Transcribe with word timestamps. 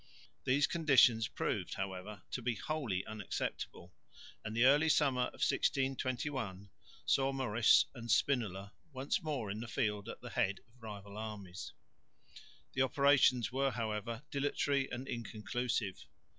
These 0.45 0.65
conditions 0.65 1.27
proved, 1.27 1.75
however, 1.75 2.23
to 2.31 2.41
be 2.41 2.55
wholly 2.55 3.05
unacceptable, 3.05 3.93
and 4.43 4.57
the 4.57 4.65
early 4.65 4.89
summer 4.89 5.25
of 5.25 5.45
1621 5.47 6.71
saw 7.05 7.31
Maurice 7.31 7.85
and 7.93 8.09
Spinola 8.09 8.73
once 8.91 9.21
more 9.21 9.51
in 9.51 9.59
the 9.59 9.67
field 9.67 10.09
at 10.09 10.19
the 10.21 10.31
head 10.31 10.59
of 10.67 10.81
rival 10.81 11.17
armies. 11.19 11.73
The 12.73 12.81
operations 12.81 13.51
were, 13.51 13.69
however, 13.69 14.23
dilatory 14.31 14.89
and 14.91 15.07
inconclusive. 15.07 16.07